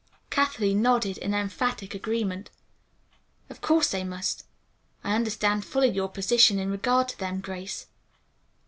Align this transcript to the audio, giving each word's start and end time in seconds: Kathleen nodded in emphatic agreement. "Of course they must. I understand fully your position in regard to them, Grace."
Kathleen 0.31 0.81
nodded 0.81 1.19
in 1.19 1.31
emphatic 1.35 1.93
agreement. 1.93 2.49
"Of 3.51 3.61
course 3.61 3.91
they 3.91 4.03
must. 4.03 4.45
I 5.03 5.13
understand 5.13 5.63
fully 5.63 5.89
your 5.89 6.09
position 6.09 6.57
in 6.57 6.71
regard 6.71 7.07
to 7.09 7.19
them, 7.19 7.39
Grace." 7.39 7.85